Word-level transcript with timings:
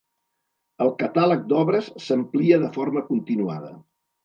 El 0.85 0.89
catàleg 1.03 1.43
d'obres 1.51 1.91
s’amplia 2.07 2.59
de 2.65 2.73
forma 2.81 3.07
continuada. 3.13 3.73